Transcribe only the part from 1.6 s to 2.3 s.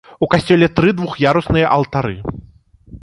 алтары.